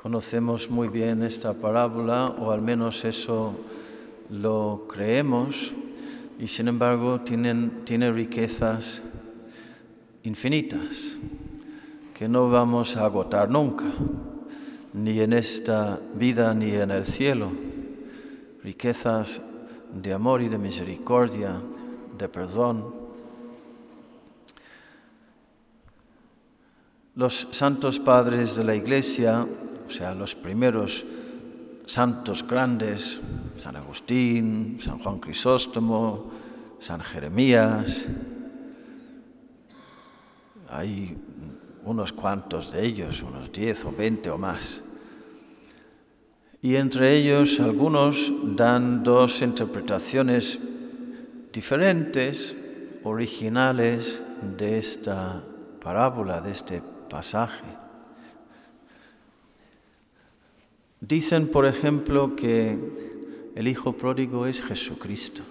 Conocemos 0.00 0.70
muy 0.70 0.86
bien 0.86 1.24
esta 1.24 1.54
parábola, 1.54 2.26
o 2.38 2.52
al 2.52 2.62
menos 2.62 3.04
eso 3.04 3.52
lo 4.30 4.86
creemos, 4.88 5.74
y 6.38 6.46
sin 6.46 6.68
embargo 6.68 7.22
tienen, 7.22 7.82
tiene 7.84 8.12
riquezas 8.12 9.02
infinitas 10.22 11.16
que 12.14 12.28
no 12.28 12.48
vamos 12.48 12.96
a 12.96 13.06
agotar 13.06 13.50
nunca, 13.50 13.86
ni 14.92 15.18
en 15.18 15.32
esta 15.32 15.98
vida 16.14 16.54
ni 16.54 16.70
en 16.70 16.92
el 16.92 17.04
cielo. 17.04 17.50
Riquezas 18.62 19.42
de 19.92 20.12
amor 20.12 20.42
y 20.42 20.48
de 20.48 20.58
misericordia, 20.58 21.60
de 22.16 22.28
perdón. 22.28 22.94
Los 27.16 27.48
santos 27.50 27.98
padres 27.98 28.54
de 28.54 28.62
la 28.62 28.76
Iglesia 28.76 29.44
o 29.88 29.90
sea, 29.90 30.14
los 30.14 30.34
primeros 30.34 31.06
santos 31.86 32.46
grandes, 32.46 33.18
San 33.58 33.74
Agustín, 33.74 34.78
San 34.82 34.98
Juan 34.98 35.18
Crisóstomo, 35.18 36.30
San 36.78 37.00
Jeremías, 37.00 38.06
hay 40.68 41.16
unos 41.84 42.12
cuantos 42.12 42.70
de 42.70 42.84
ellos, 42.84 43.22
unos 43.22 43.50
diez 43.50 43.82
o 43.86 43.92
veinte 43.92 44.28
o 44.28 44.36
más. 44.36 44.84
Y 46.60 46.76
entre 46.76 47.16
ellos 47.16 47.58
algunos 47.58 48.30
dan 48.56 49.02
dos 49.02 49.40
interpretaciones 49.40 50.58
diferentes, 51.50 52.54
originales 53.04 54.22
de 54.58 54.78
esta 54.78 55.42
parábola, 55.80 56.42
de 56.42 56.50
este 56.50 56.82
pasaje. 57.08 57.87
Dicen, 61.00 61.48
por 61.48 61.66
ejemplo, 61.66 62.34
que 62.34 62.76
el 63.54 63.68
Hijo 63.68 63.92
pródigo 63.92 64.46
es 64.46 64.62
Jesucristo. 64.62 65.42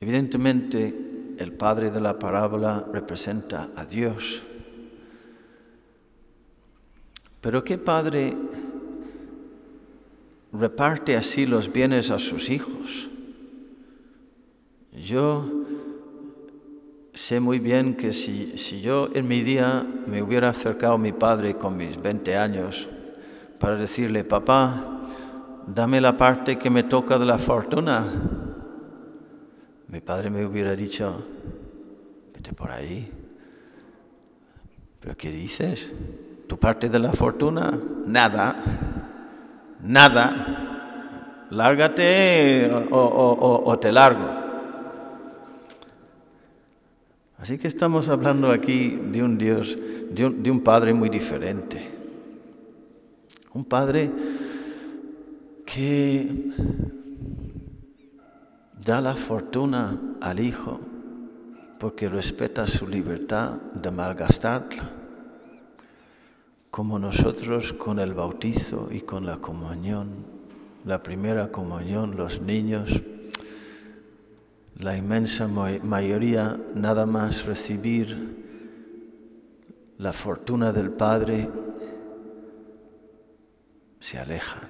Evidentemente, 0.00 0.94
el 1.38 1.52
Padre 1.52 1.90
de 1.90 2.00
la 2.00 2.18
parábola 2.18 2.86
representa 2.92 3.70
a 3.74 3.86
Dios. 3.86 4.42
Pero 7.40 7.62
¿qué 7.62 7.76
padre 7.76 8.34
reparte 10.52 11.14
así 11.14 11.44
los 11.44 11.70
bienes 11.70 12.10
a 12.10 12.18
sus 12.18 12.48
hijos? 12.48 13.10
Yo 14.92 15.44
sé 17.14 17.38
muy 17.38 17.60
bien 17.60 17.94
que 17.94 18.12
si, 18.12 18.80
yo 18.80 19.08
en 19.14 19.28
mi 19.28 19.40
día 19.42 19.86
me 20.06 20.20
hubiera 20.20 20.48
acercado 20.50 20.94
a 20.94 20.98
mi 20.98 21.12
padre 21.12 21.54
con 21.54 21.76
mis 21.76 22.00
20 22.00 22.36
años 22.36 22.88
para 23.58 23.76
decirle, 23.76 24.24
papá, 24.24 25.00
dame 25.66 26.00
la 26.00 26.16
parte 26.16 26.58
que 26.58 26.70
me 26.70 26.82
toca 26.82 27.16
de 27.16 27.24
la 27.24 27.38
fortuna, 27.38 28.04
mi 29.88 30.00
padre 30.00 30.28
me 30.28 30.44
hubiera 30.44 30.74
dicho, 30.74 31.24
vete 32.34 32.52
por 32.52 32.70
ahí. 32.70 33.08
¿Pero 35.00 35.16
qué 35.16 35.30
dices? 35.30 35.92
¿Tu 36.48 36.58
parte 36.58 36.88
de 36.88 36.98
la 36.98 37.12
fortuna? 37.12 37.78
Nada, 38.06 38.56
nada. 39.80 41.46
Lárgate 41.50 42.70
o 42.90 43.78
te 43.78 43.92
largo. 43.92 44.43
Así 47.44 47.58
que 47.58 47.68
estamos 47.68 48.08
hablando 48.08 48.50
aquí 48.50 48.98
de 49.12 49.22
un 49.22 49.36
Dios, 49.36 49.78
de 50.10 50.50
un, 50.50 50.60
Padre 50.62 50.94
muy 50.94 51.10
diferente. 51.10 51.76
Un 53.52 53.66
Padre 53.66 54.10
que 55.66 56.26
da 58.82 59.02
la 59.02 59.14
fortuna 59.14 60.16
al 60.22 60.40
Hijo 60.40 60.80
porque 61.78 62.08
respeta 62.08 62.66
su 62.66 62.88
libertad 62.88 63.60
de 63.74 63.90
malgastarla, 63.90 64.90
como 66.70 66.98
nosotros 66.98 67.74
con 67.74 67.98
el 67.98 68.14
bautizo 68.14 68.88
y 68.90 69.02
con 69.02 69.26
la 69.26 69.36
comunión, 69.36 70.24
la 70.86 71.02
primera 71.02 71.52
comunión, 71.52 72.16
los 72.16 72.40
niños 72.40 73.02
la 74.76 74.96
inmensa 74.96 75.46
mayoría 75.46 76.58
nada 76.74 77.06
más 77.06 77.44
recibir 77.46 78.42
la 79.98 80.12
fortuna 80.12 80.72
del 80.72 80.90
Padre 80.90 81.48
se 84.00 84.18
alejan 84.18 84.68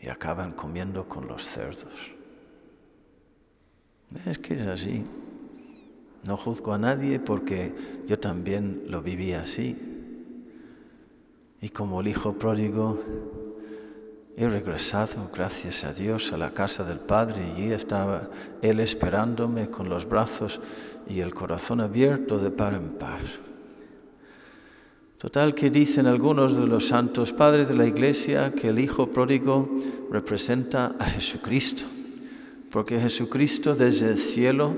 y 0.00 0.08
acaban 0.08 0.52
comiendo 0.52 1.08
con 1.08 1.26
los 1.26 1.42
cerdos. 1.42 2.12
Es 4.26 4.38
que 4.38 4.54
es 4.54 4.66
así. 4.66 5.02
No 6.26 6.36
juzgo 6.36 6.74
a 6.74 6.78
nadie 6.78 7.18
porque 7.18 7.74
yo 8.06 8.18
también 8.18 8.84
lo 8.88 9.02
viví 9.02 9.32
así. 9.32 9.76
Y 11.60 11.70
como 11.70 12.02
el 12.02 12.08
hijo 12.08 12.34
pródigo, 12.34 13.02
He 14.36 14.48
regresado, 14.48 15.30
gracias 15.32 15.84
a 15.84 15.92
Dios, 15.92 16.32
a 16.32 16.36
la 16.36 16.50
casa 16.50 16.84
del 16.84 16.98
Padre 16.98 17.52
y 17.56 17.70
estaba 17.70 18.28
Él 18.62 18.80
esperándome 18.80 19.70
con 19.70 19.88
los 19.88 20.08
brazos 20.08 20.60
y 21.08 21.20
el 21.20 21.32
corazón 21.32 21.80
abierto 21.80 22.38
de 22.38 22.50
par 22.50 22.74
en 22.74 22.98
par. 22.98 23.20
Total 25.18 25.54
que 25.54 25.70
dicen 25.70 26.08
algunos 26.08 26.56
de 26.56 26.66
los 26.66 26.88
santos 26.88 27.32
padres 27.32 27.68
de 27.68 27.74
la 27.74 27.86
iglesia 27.86 28.52
que 28.52 28.70
el 28.70 28.80
Hijo 28.80 29.06
pródigo 29.10 29.70
representa 30.10 30.96
a 30.98 31.04
Jesucristo, 31.04 31.84
porque 32.72 32.98
Jesucristo 32.98 33.76
desde 33.76 34.10
el 34.10 34.18
cielo 34.18 34.74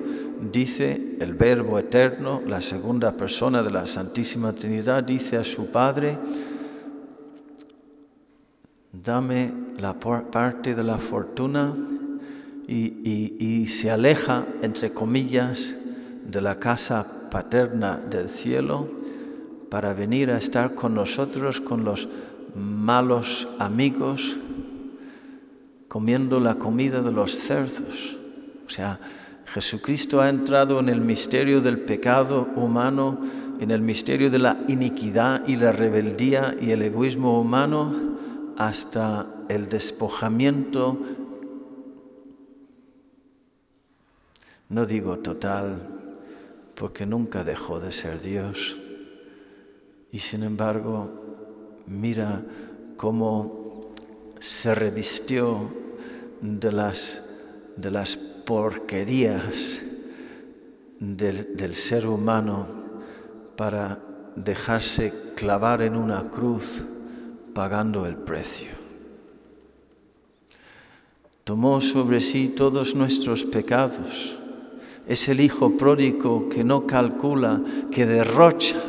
dice 0.52 1.16
el 1.18 1.32
Verbo 1.32 1.78
eterno, 1.78 2.42
la 2.46 2.60
segunda 2.60 3.16
persona 3.16 3.62
de 3.62 3.70
la 3.70 3.86
Santísima 3.86 4.52
Trinidad, 4.52 5.02
dice 5.02 5.38
a 5.38 5.44
su 5.44 5.66
Padre, 5.66 6.18
dame 9.02 9.52
la 9.78 9.94
parte 9.94 10.74
de 10.74 10.82
la 10.82 10.98
fortuna 10.98 11.74
y, 12.68 13.66
se 13.68 13.90
aleja, 13.90 14.46
entre 14.62 14.92
comillas, 14.92 15.74
de 16.24 16.40
la 16.40 16.58
casa 16.58 17.28
paterna 17.30 17.98
del 17.98 18.28
cielo 18.28 18.88
para 19.70 19.92
venir 19.92 20.30
a 20.30 20.38
estar 20.38 20.74
con 20.74 20.94
nosotros, 20.94 21.60
con 21.60 21.84
los 21.84 22.08
malos 22.54 23.48
amigos, 23.58 24.36
comiendo 25.88 26.40
la 26.40 26.56
comida 26.56 27.02
de 27.02 27.12
los 27.12 27.32
cerdos. 27.38 28.18
O 28.66 28.70
sea, 28.70 28.98
Jesucristo 29.46 30.20
ha 30.20 30.28
entrado 30.28 30.80
en 30.80 30.88
el 30.88 31.00
misterio 31.00 31.60
del 31.60 31.78
pecado 31.80 32.48
humano, 32.56 33.18
en 33.60 33.70
el 33.70 33.80
misterio 33.80 34.30
de 34.30 34.38
la 34.38 34.58
iniquidad 34.66 35.46
y 35.46 35.56
la 35.56 35.70
rebeldía 35.70 36.56
y 36.60 36.72
el 36.72 36.82
egoísmo 36.82 37.40
humano 37.40 38.15
hasta 38.56 39.26
el 39.48 39.68
despojamiento, 39.68 40.98
no 44.68 44.86
digo 44.86 45.18
total, 45.18 45.96
porque 46.74 47.06
nunca 47.06 47.44
dejó 47.44 47.80
de 47.80 47.92
ser 47.92 48.20
Dios. 48.20 48.76
Y 50.10 50.18
sin 50.18 50.42
embargo, 50.42 51.10
mira 51.86 52.44
cómo 52.96 53.92
se 54.38 54.74
revistió 54.74 55.70
de 56.40 56.72
las, 56.72 57.22
de 57.76 57.90
las 57.90 58.16
porquerías 58.16 59.82
del, 61.00 61.56
del 61.56 61.74
ser 61.74 62.06
humano 62.06 62.66
para 63.56 64.02
dejarse 64.36 65.12
clavar 65.34 65.82
en 65.82 65.96
una 65.96 66.30
cruz 66.30 66.82
pagando 67.56 68.04
el 68.04 68.16
precio. 68.16 68.68
Tomó 71.42 71.80
sobre 71.80 72.20
sí 72.20 72.52
todos 72.54 72.94
nuestros 72.94 73.44
pecados. 73.44 74.36
Es 75.08 75.26
el 75.30 75.40
Hijo 75.40 75.74
pródigo 75.78 76.50
que 76.50 76.62
no 76.64 76.86
calcula, 76.86 77.62
que 77.90 78.04
derrocha, 78.04 78.82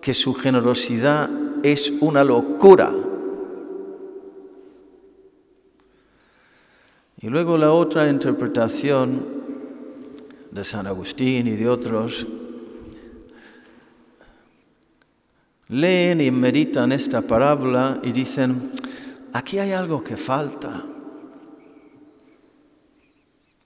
que 0.00 0.14
su 0.14 0.34
generosidad 0.34 1.30
es 1.62 1.92
una 2.00 2.24
locura. 2.24 2.92
Y 7.20 7.28
luego 7.28 7.56
la 7.56 7.70
otra 7.70 8.10
interpretación 8.10 9.26
de 10.50 10.64
San 10.64 10.88
Agustín 10.88 11.46
y 11.46 11.52
de 11.52 11.68
otros 11.68 12.26
leen 15.68 16.20
y 16.20 16.30
meditan 16.30 16.92
esta 16.92 17.22
parábola 17.22 18.00
y 18.02 18.12
dicen, 18.12 18.72
aquí 19.32 19.58
hay 19.58 19.72
algo 19.72 20.02
que 20.02 20.16
falta. 20.16 20.84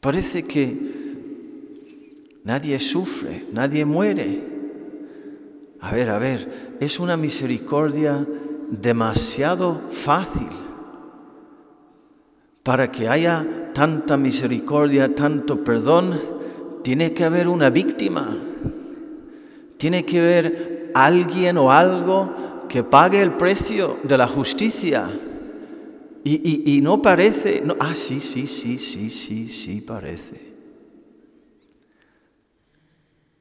Parece 0.01 0.45
que 0.45 0.77
nadie 2.45 2.79
sufre, 2.79 3.47
nadie 3.53 3.85
muere. 3.85 4.45
A 5.81 5.93
ver, 5.95 6.11
a 6.11 6.19
ver, 6.19 6.77
es 6.81 6.99
una 6.99 7.17
misericordia 7.17 8.27
demasiado 8.71 9.81
fácil 9.91 10.49
para 12.63 12.93
que 12.93 13.09
haya 13.09 13.71
tanta 13.73 14.17
misericordia, 14.17 15.15
tanto 15.15 15.65
perdón, 15.65 16.21
tiene 16.83 17.15
que 17.15 17.25
haber 17.25 17.49
una 17.49 17.71
víctima, 17.71 18.37
tiene 19.79 20.05
que 20.05 20.19
haber 20.19 20.78
alguien 20.95 21.59
o 21.59 21.71
algo 21.71 22.67
que 22.69 22.85
pague 22.85 23.23
el 23.23 23.33
precio 23.33 23.99
de 24.03 24.19
la 24.19 24.29
justicia. 24.29 25.09
Y, 26.25 26.81
no 26.83 27.01
parece, 27.01 27.63
no, 27.65 27.75
ah, 27.81 27.95
sí, 27.95 28.21
sí, 28.21 28.47
sí, 28.47 28.77
sí, 28.79 29.09
sí, 29.09 29.49
sí 29.49 29.81
parece. 29.81 30.49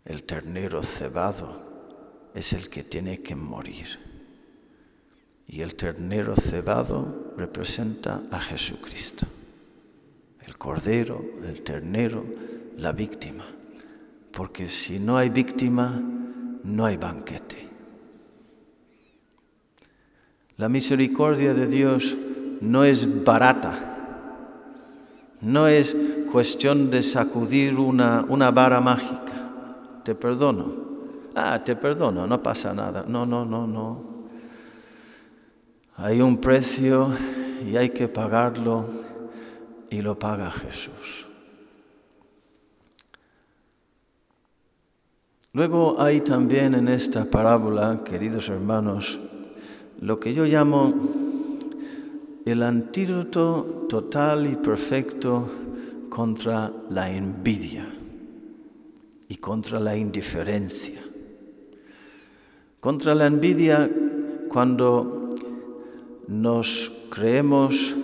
El 0.06 0.24
ternero 0.24 0.82
cebado 0.84 2.32
es 2.34 2.54
el 2.54 2.70
que 2.70 2.84
tiene 2.84 3.22
que 3.22 3.36
morir. 3.36 4.00
Y 5.48 5.62
el 5.62 5.76
ternero 5.76 6.36
cebado 6.36 7.34
representa 7.36 8.24
a 8.32 8.40
Jesucristo. 8.40 9.26
El 10.46 10.58
cordero, 10.58 11.22
el 11.46 11.62
ternero, 11.64 12.24
la 12.78 12.94
víctima. 12.94 13.46
Porque 14.32 14.70
si 14.70 14.98
no 15.00 15.18
hay 15.18 15.28
víctima, 15.28 16.02
no 16.68 16.86
hay 16.86 16.98
banquete. 16.98 17.70
La 20.58 20.68
misericordia 20.68 21.54
de 21.54 21.68
Dios 21.68 22.18
no 22.62 22.84
es 22.84 23.24
barata. 23.24 23.74
No 25.40 25.68
es 25.68 25.96
cuestión 26.32 26.90
de 26.90 27.04
sacudir 27.04 27.76
una, 27.76 28.26
una 28.28 28.52
vara 28.52 28.82
mágica. 28.82 30.02
Te 30.04 30.14
perdono. 30.16 30.88
Ah, 31.36 31.64
te 31.64 31.76
perdono, 31.76 32.28
no 32.28 32.44
pasa 32.44 32.74
nada. 32.74 33.06
No, 33.08 33.26
no, 33.26 33.46
no, 33.46 33.66
no. 33.66 34.18
Hay 35.96 36.22
un 36.22 36.38
precio 36.38 37.12
y 37.66 37.78
hay 37.78 37.92
que 37.92 38.08
pagarlo 38.08 38.86
y 39.90 40.02
lo 40.02 40.20
paga 40.20 40.52
Jesús. 40.52 41.27
Luego 45.58 46.00
hay 46.00 46.22
también 46.22 46.76
en 46.76 46.88
esta 46.88 47.26
parábola, 47.26 48.04
queridos 48.06 48.48
hermanos, 48.48 49.20
lo 50.00 50.20
que 50.20 50.32
yo 50.32 50.46
llamo 50.46 50.94
el 52.46 52.62
antídoto 52.62 53.88
total 53.90 54.46
y 54.46 54.56
perfecto 54.56 55.50
contra 56.10 56.72
la 56.92 57.12
envidia 57.12 57.90
y 59.28 59.38
contra 59.38 59.80
la 59.80 59.98
indiferencia. 59.98 61.02
Contra 62.80 63.16
la 63.16 63.26
envidia 63.26 63.90
cuando 64.50 65.34
nos 66.28 66.92
creemos, 67.10 67.96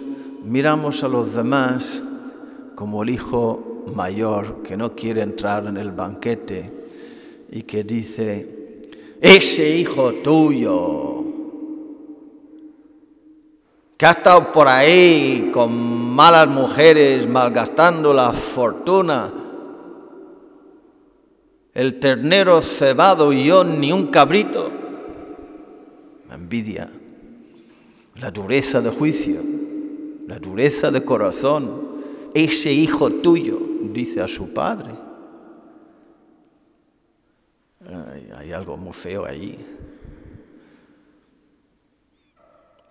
miramos 0.44 1.04
a 1.04 1.08
los 1.08 1.36
demás 1.36 2.02
como 2.74 3.04
el 3.04 3.12
hijo 3.12 3.84
mayor 3.96 4.64
que 4.64 4.76
no 4.76 4.96
quiere 4.96 5.22
entrar 5.22 5.68
en 5.68 5.78
el 5.78 5.92
banquete 5.92 6.82
y 7.56 7.62
que 7.62 7.84
dice, 7.84 8.82
ese 9.22 9.78
hijo 9.78 10.12
tuyo, 10.24 11.24
que 13.96 14.08
ha 14.08 14.12
estado 14.12 14.52
por 14.52 14.68
ahí 14.68 15.52
con 15.54 15.72
malas 16.16 16.48
mujeres, 16.48 17.28
malgastando 17.28 18.12
la 18.12 18.32
fortuna. 18.32 19.32
El 21.76 22.00
ternero 22.00 22.60
cebado 22.64 23.32
y 23.32 23.46
yo 23.46 23.64
ni 23.64 23.92
un 23.92 24.08
cabrito. 24.08 24.72
La 26.28 26.34
envidia, 26.34 26.90
la 28.16 28.32
dureza 28.32 28.82
de 28.82 28.90
juicio, 28.90 29.42
la 30.28 30.40
dureza 30.40 30.90
de 30.90 31.06
corazón. 31.06 32.02
Ese 32.34 32.74
hijo 32.74 33.12
tuyo, 33.12 33.60
dice 33.94 34.22
a 34.22 34.28
su 34.28 34.56
padre. 34.56 35.13
Hay 38.44 38.52
algo 38.52 38.76
muy 38.76 38.92
feo 38.92 39.26
allí. 39.26 39.58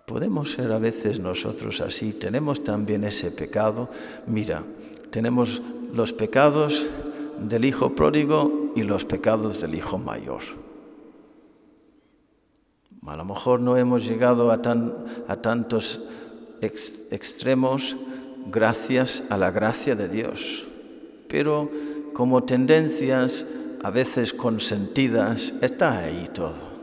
Podemos 0.07 0.51
ser 0.51 0.71
a 0.71 0.79
veces 0.79 1.19
nosotros 1.19 1.79
así, 1.79 2.13
tenemos 2.13 2.63
también 2.63 3.03
ese 3.03 3.29
pecado. 3.29 3.87
Mira, 4.25 4.63
tenemos 5.11 5.61
los 5.93 6.11
pecados 6.11 6.87
del 7.39 7.65
hijo 7.65 7.93
pródigo 7.93 8.71
y 8.75 8.81
los 8.81 9.05
pecados 9.05 9.61
del 9.61 9.75
hijo 9.75 9.99
mayor. 9.99 10.41
A 13.05 13.15
lo 13.15 13.23
mejor 13.23 13.59
no 13.59 13.77
hemos 13.77 14.07
llegado 14.07 14.49
a, 14.49 14.59
tantos 14.59 16.01
extremos 16.61 17.95
gracias 18.47 19.23
a 19.29 19.37
la 19.37 19.51
gracia 19.51 19.95
de 19.95 20.09
Dios, 20.09 20.67
pero 21.29 21.69
como 22.13 22.43
tendencias 22.43 23.45
a 23.83 23.91
veces 23.91 24.33
consentidas 24.33 25.53
está 25.61 25.99
ahí 25.99 26.29
todo. 26.33 26.73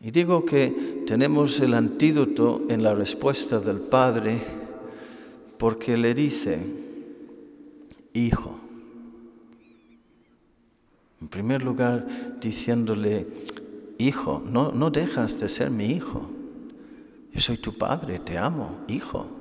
Y 0.00 0.12
digo 0.12 0.44
que 0.44 1.02
tenemos 1.06 1.58
el 1.60 1.74
antídoto 1.74 2.62
en 2.68 2.84
la 2.84 2.94
respuesta 2.94 3.58
del 3.58 3.80
Padre 3.80 4.40
porque 5.58 5.96
le 5.96 6.14
dice, 6.14 6.60
hijo, 8.14 8.60
en 11.20 11.26
primer 11.26 11.64
lugar 11.64 12.06
diciéndole, 12.40 13.26
hijo, 13.98 14.40
no, 14.46 14.70
no 14.70 14.90
dejas 14.90 15.38
de 15.40 15.48
ser 15.48 15.70
mi 15.70 15.90
hijo, 15.90 16.30
yo 17.32 17.40
soy 17.40 17.58
tu 17.58 17.76
padre, 17.76 18.20
te 18.20 18.38
amo, 18.38 18.84
hijo. 18.86 19.37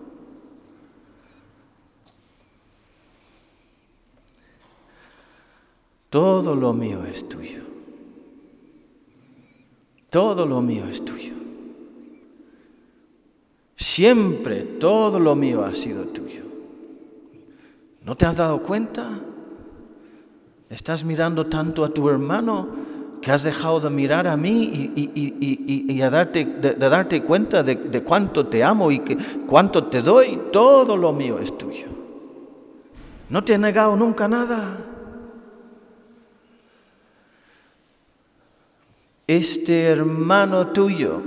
Todo 6.10 6.56
lo 6.56 6.74
mío 6.74 7.04
es 7.04 7.28
tuyo. 7.28 7.62
Todo 10.10 10.46
lo 10.46 10.62
mío 10.62 10.86
es 10.86 11.04
tuyo. 11.04 11.34
Siempre 13.76 14.62
todo 14.80 15.20
lo 15.20 15.36
mío 15.36 15.64
ha 15.64 15.76
sido 15.76 16.06
tuyo. 16.06 16.44
¿No 18.02 18.16
te 18.16 18.26
has 18.26 18.38
dado 18.38 18.64
cuenta? 18.64 19.20
Estás 20.70 21.04
mirando 21.04 21.48
tanto 21.48 21.84
a 21.84 21.90
tu 21.90 22.10
hermano 22.10 22.68
que 23.22 23.32
has 23.32 23.44
dejado 23.44 23.80
de 23.80 23.90
mirar 23.90 24.28
a 24.28 24.38
mí 24.38 24.94
y, 24.96 26.02
a 26.02 26.10
darte, 26.10 26.46
de, 26.46 26.74
darte 26.76 27.22
cuenta 27.22 27.64
de, 27.64 27.76
de, 27.76 28.04
cuánto 28.04 28.48
te 28.48 28.64
amo 28.64 28.92
y 28.92 29.00
que, 29.00 29.18
cuánto 29.46 29.86
te 29.86 30.02
doy. 30.02 30.40
Todo 30.52 30.96
lo 30.96 31.12
mío 31.12 31.38
es 31.40 31.58
tuyo. 31.58 31.88
No 33.30 33.44
te 33.44 33.54
he 33.54 33.58
negado 33.58 33.96
nunca 33.98 34.28
nada. 34.28 34.87
Este 39.28 39.88
hermano 39.88 40.68
tuyo, 40.68 41.22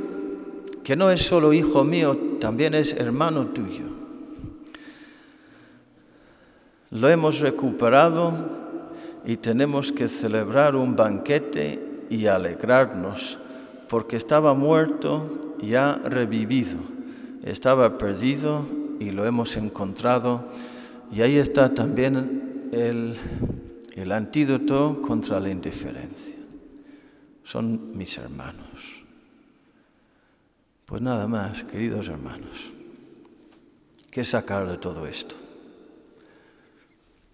que 0.82 0.96
no 0.96 1.10
es 1.10 1.20
solo 1.20 1.52
hijo 1.52 1.84
mío, 1.84 2.16
también 2.40 2.72
es 2.72 2.94
hermano 2.94 3.48
tuyo. 3.48 3.84
Lo 6.90 7.10
hemos 7.10 7.40
recuperado 7.40 8.32
y 9.26 9.36
tenemos 9.36 9.92
que 9.92 10.08
celebrar 10.08 10.76
un 10.76 10.96
banquete 10.96 12.06
y 12.08 12.24
alegrarnos, 12.24 13.38
porque 13.90 14.16
estaba 14.16 14.54
muerto 14.54 15.56
y 15.60 15.74
ha 15.74 15.96
revivido, 15.96 16.78
estaba 17.44 17.98
perdido 17.98 18.64
y 18.98 19.10
lo 19.10 19.26
hemos 19.26 19.58
encontrado, 19.58 20.44
y 21.12 21.20
ahí 21.20 21.36
está 21.36 21.74
también 21.74 22.70
el, 22.72 23.16
el 23.94 24.10
antídoto 24.10 25.02
contra 25.02 25.38
la 25.38 25.50
indiferencia 25.50 26.39
son 27.50 27.98
mis 27.98 28.16
hermanos. 28.16 29.02
Pues 30.86 31.02
nada 31.02 31.26
más, 31.26 31.64
queridos 31.64 32.08
hermanos, 32.08 32.70
¿qué 34.08 34.22
sacar 34.22 34.68
de 34.68 34.78
todo 34.78 35.04
esto? 35.04 35.34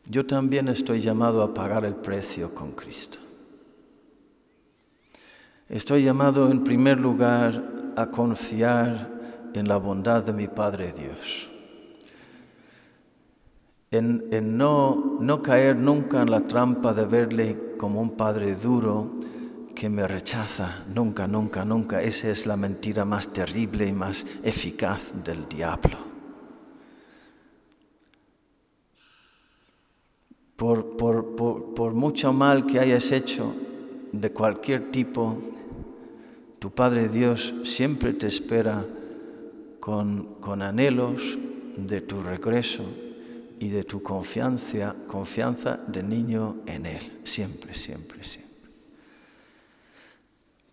Yo 0.06 0.25
también 0.25 0.68
estoy 0.68 1.02
llamado 1.02 1.42
a 1.42 1.52
pagar 1.52 1.85
el 1.85 1.96
precio 1.96 2.54
con 2.54 2.73
Cristo. 2.73 3.18
Estoy 5.68 6.04
llamado 6.04 6.50
en 6.50 6.64
primer 6.64 6.99
lugar 6.99 7.92
a 7.96 8.06
confiar 8.06 9.50
en 9.52 9.68
la 9.68 9.76
bondad 9.76 10.23
de 10.23 10.32
mi 10.32 10.49
Padre 10.49 10.94
Dios, 10.94 11.50
en, 13.90 14.56
no, 14.56 15.18
no 15.20 15.42
caer 15.42 15.76
nunca 15.76 16.23
en 16.23 16.30
la 16.30 16.46
trampa 16.46 16.94
de 16.94 17.04
verle 17.04 17.75
como 17.76 18.00
un 18.00 18.16
Padre 18.16 18.54
duro, 18.54 19.11
que 19.76 19.88
me 19.88 20.09
rechaza. 20.09 20.85
Nunca, 20.92 21.28
nunca, 21.28 21.64
nunca. 21.64 22.02
Esa 22.02 22.30
es 22.30 22.47
la 22.47 22.56
mentira 22.56 23.04
más 23.04 23.28
terrible 23.33 23.87
y 23.87 23.92
más 23.92 24.26
eficaz 24.42 25.14
del 25.23 25.49
diablo. 25.49 25.99
Por, 30.56 30.97
por, 30.97 31.37
por, 31.37 31.92
mucho 31.92 32.33
mal 32.33 32.64
que 32.64 32.80
hayas 32.80 33.12
hecho, 33.12 33.54
de 34.11 34.30
cualquier 34.33 34.90
tipo, 34.90 35.37
tu 36.59 36.71
Padre 36.71 37.11
Dios 37.11 37.54
siempre 37.64 38.14
te 38.14 38.26
espera 38.26 38.83
con, 39.78 40.37
con 40.40 40.62
anhelos 40.62 41.38
de 41.76 42.00
tu 42.00 42.23
regreso 42.23 42.85
y 43.61 43.68
de 43.68 43.85
tu 43.85 44.02
confianza, 44.02 44.97
confianza 45.06 45.78
de 45.87 46.02
niño 46.02 46.56
en 46.64 46.87
Él, 46.87 47.21
siempre, 47.25 47.75
siempre, 47.75 48.25
siempre. 48.25 48.46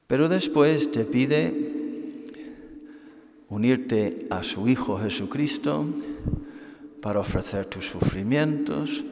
Pero 0.08 0.30
después 0.30 0.92
te 0.92 1.06
pide 1.06 1.74
unirte 3.50 4.28
a 4.30 4.44
su 4.44 4.68
Hijo 4.68 4.98
Jesucristo 4.98 5.86
para 7.02 7.20
ofrecer 7.20 7.66
tus 7.66 7.88
sufrimientos, 7.88 9.04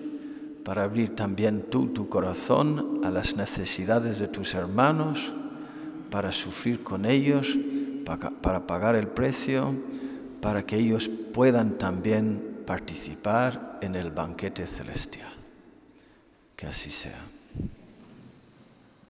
para 0.64 0.84
abrir 0.84 1.16
también 1.16 1.66
tú 1.70 1.88
tu 1.88 2.10
corazón 2.10 3.02
a 3.04 3.12
las 3.12 3.36
necesidades 3.36 4.20
de 4.20 4.28
tus 4.28 4.54
hermanos, 4.54 5.34
para 6.10 6.32
sufrir 6.32 6.84
con 6.84 7.06
ellos, 7.06 7.58
para, 8.06 8.68
pagar 8.68 8.96
el 8.96 9.08
precio, 9.08 9.76
para 10.42 10.66
que 10.66 10.78
ellos 10.78 11.10
puedan 11.34 11.78
también 11.78 12.64
participar 12.66 13.80
en 13.82 13.96
el 13.96 14.12
banquete 14.12 14.68
celestial. 14.68 15.32
Que 16.56 16.68
así 16.68 16.90
sea. 16.90 17.20